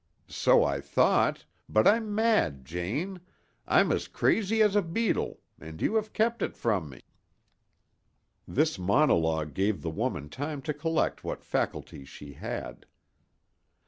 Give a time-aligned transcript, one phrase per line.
[0.27, 3.21] So I thought, but I'm mad, Jane,
[3.67, 7.01] I'm as crazy as a beetle; and you have kept it from me."
[8.47, 12.87] This monologue gave the woman time to collect what faculties she had.